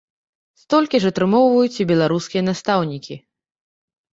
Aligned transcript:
Столькі 0.61 1.01
ж 1.03 1.11
атрымоўваюць 1.13 1.75
і 1.81 1.87
беларускія 1.91 2.43
настаўнікі. 2.49 3.19